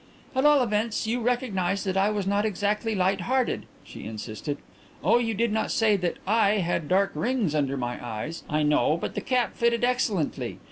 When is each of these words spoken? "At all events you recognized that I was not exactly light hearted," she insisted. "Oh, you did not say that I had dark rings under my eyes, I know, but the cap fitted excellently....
"At 0.35 0.47
all 0.47 0.63
events 0.63 1.05
you 1.05 1.19
recognized 1.21 1.85
that 1.85 1.95
I 1.95 2.09
was 2.09 2.25
not 2.25 2.43
exactly 2.43 2.95
light 2.95 3.21
hearted," 3.21 3.67
she 3.83 4.05
insisted. 4.05 4.57
"Oh, 5.03 5.19
you 5.19 5.35
did 5.35 5.51
not 5.51 5.71
say 5.71 5.95
that 5.95 6.17
I 6.25 6.53
had 6.57 6.87
dark 6.87 7.11
rings 7.13 7.53
under 7.53 7.77
my 7.77 8.03
eyes, 8.03 8.41
I 8.49 8.63
know, 8.63 8.97
but 8.97 9.13
the 9.13 9.21
cap 9.21 9.53
fitted 9.55 9.83
excellently.... 9.83 10.57